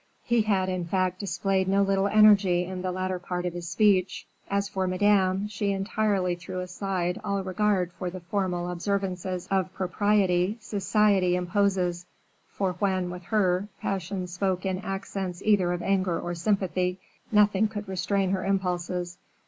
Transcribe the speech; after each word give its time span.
He 0.23 0.41
had, 0.41 0.67
in 0.67 0.85
fact, 0.85 1.19
displayed 1.19 1.67
no 1.67 1.83
little 1.83 2.07
energy 2.07 2.63
in 2.65 2.81
the 2.81 2.91
latter 2.91 3.19
part 3.19 3.45
of 3.45 3.53
his 3.53 3.69
speech. 3.69 4.25
As 4.49 4.67
for 4.67 4.87
Madame, 4.87 5.47
she 5.47 5.69
entirely 5.71 6.33
threw 6.33 6.59
aside 6.61 7.21
all 7.23 7.43
regard 7.43 7.93
for 7.93 8.09
the 8.09 8.19
formal 8.21 8.71
observances 8.71 9.47
of 9.51 9.71
propriety 9.75 10.57
society 10.59 11.35
imposes; 11.35 12.07
for 12.47 12.73
when, 12.79 13.11
with 13.11 13.25
her, 13.25 13.67
passion 13.79 14.25
spoke 14.25 14.65
in 14.65 14.79
accents 14.79 15.43
either 15.45 15.71
of 15.71 15.83
anger 15.83 16.19
or 16.19 16.33
sympathy, 16.33 16.99
nothing 17.31 17.67
could 17.67 17.87
restrain 17.87 18.31
her 18.31 18.43
impulses. 18.43 19.19